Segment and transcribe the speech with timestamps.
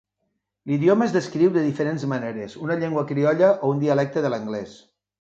[0.71, 4.79] L'idioma es descriu de diferents maneres, una llengua criolla o un dialecte de l'anglès.